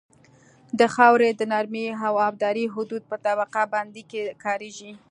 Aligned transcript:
د 0.79 0.81
خاورې 0.95 1.29
د 1.39 1.41
نرمۍ 1.51 1.85
او 2.07 2.13
ابدارۍ 2.27 2.65
حدود 2.75 3.03
په 3.11 3.15
طبقه 3.25 3.61
بندۍ 3.73 4.03
کې 4.11 4.21
کاریږي 4.43 4.91